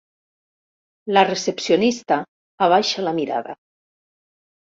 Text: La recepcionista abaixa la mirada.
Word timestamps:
La 1.17 1.23
recepcionista 1.27 2.17
abaixa 2.69 3.05
la 3.09 3.15
mirada. 3.21 3.55